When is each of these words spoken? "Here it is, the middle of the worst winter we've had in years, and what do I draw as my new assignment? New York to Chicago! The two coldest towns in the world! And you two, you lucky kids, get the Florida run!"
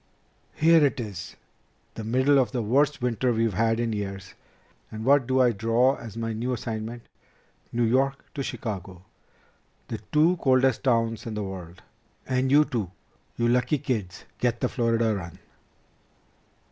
"Here 0.55 0.83
it 0.83 0.99
is, 0.99 1.35
the 1.93 2.03
middle 2.03 2.39
of 2.39 2.51
the 2.51 2.63
worst 2.63 3.03
winter 3.03 3.31
we've 3.31 3.53
had 3.53 3.79
in 3.79 3.93
years, 3.93 4.33
and 4.91 5.05
what 5.05 5.27
do 5.27 5.39
I 5.39 5.51
draw 5.51 5.93
as 5.95 6.17
my 6.17 6.33
new 6.33 6.53
assignment? 6.53 7.03
New 7.71 7.83
York 7.83 8.25
to 8.33 8.41
Chicago! 8.41 9.03
The 9.89 9.99
two 10.11 10.37
coldest 10.37 10.83
towns 10.85 11.27
in 11.27 11.35
the 11.35 11.43
world! 11.43 11.83
And 12.25 12.49
you 12.49 12.65
two, 12.65 12.89
you 13.37 13.47
lucky 13.47 13.77
kids, 13.77 14.25
get 14.39 14.59
the 14.59 14.69
Florida 14.69 15.13
run!" 15.13 15.37